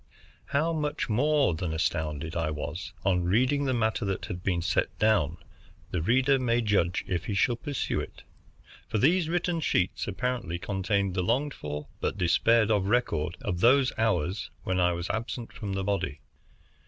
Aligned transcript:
How 0.45 0.73
much 0.73 1.09
more 1.09 1.53
than 1.53 1.75
astounded 1.75 2.35
I 2.35 2.49
was 2.49 2.91
on 3.05 3.23
reading 3.23 3.65
the 3.65 3.73
matter 3.75 4.03
that 4.05 4.25
had 4.25 4.41
been 4.41 4.63
set 4.63 4.97
down, 4.97 5.37
the 5.91 6.01
reader 6.01 6.39
may 6.39 6.61
judge 6.61 7.05
if 7.07 7.25
he 7.25 7.35
shall 7.35 7.55
peruse 7.55 7.85
it. 7.91 8.23
For 8.87 8.97
these 8.97 9.29
written 9.29 9.59
sheets 9.59 10.07
apparently 10.07 10.57
contained 10.57 11.13
the 11.13 11.21
longed 11.21 11.53
for 11.53 11.85
but 11.99 12.17
despaired 12.17 12.71
of 12.71 12.87
record 12.87 13.37
of 13.43 13.59
those 13.59 13.93
hours 13.95 14.49
when 14.63 14.79
I 14.79 14.91
was 14.93 15.07
absent 15.11 15.53
from 15.53 15.73
the 15.73 15.83
body. 15.83 16.21